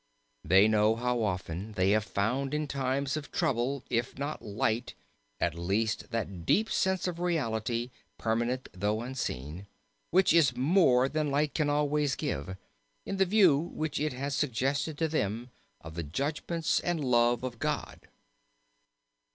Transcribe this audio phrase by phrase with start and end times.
[0.43, 4.95] They know how often they have found in times of trouble, if not light,
[5.39, 9.67] at least that deep sense of reality, permanent though unseen,
[10.09, 12.57] which is more than light can always give
[13.05, 15.51] in the view which it has suggested to them
[15.81, 18.07] of the judgments and love of God."